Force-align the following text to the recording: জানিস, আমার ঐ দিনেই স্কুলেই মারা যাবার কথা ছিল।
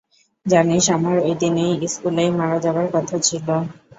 জানিস, 0.45 0.85
আমার 0.89 1.15
ঐ 1.19 1.31
দিনেই 1.41 1.73
স্কুলেই 1.87 2.29
মারা 2.31 2.57
যাবার 2.59 2.87
কথা 2.93 3.15
ছিল। 3.19 3.47